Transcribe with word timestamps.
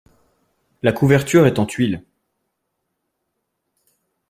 La 0.81 0.93
couverture 0.93 1.45
est 1.45 1.59
en 1.59 1.67
tuile. 1.67 2.03